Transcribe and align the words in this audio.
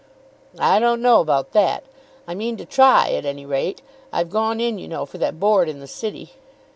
"I 0.57 0.79
don't 0.79 0.99
know 1.03 1.21
about 1.21 1.51
that. 1.51 1.83
I 2.27 2.33
mean 2.33 2.57
to 2.57 2.65
try 2.65 3.11
at 3.11 3.23
any 3.23 3.45
rate. 3.45 3.83
I've 4.11 4.31
gone 4.31 4.59
in 4.59 4.79
you 4.79 4.87
know 4.87 5.05
for 5.05 5.19
that 5.19 5.39
Board 5.39 5.69
in 5.69 5.79
the 5.79 5.85
city." 5.85 6.31